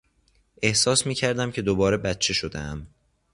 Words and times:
احساس 0.61 1.05
میکردم 1.07 1.51
که 1.51 1.61
دوباره 1.61 1.97
بچه 1.97 2.33
شدهام. 2.33 2.87